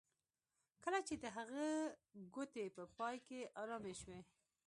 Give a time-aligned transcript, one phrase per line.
[0.83, 1.65] کله چې د هغه
[2.35, 4.19] ګوتې په پای کې ارامې شوې